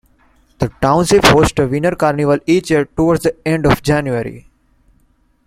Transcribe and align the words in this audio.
The 0.57 0.69
Township 0.81 1.25
hosts 1.25 1.59
a 1.59 1.67
Winter 1.67 1.95
Carnival 1.95 2.39
each 2.47 2.71
year 2.71 2.85
toward 2.85 3.21
the 3.21 3.35
end 3.47 3.67
of 3.67 3.83
January. 3.83 4.49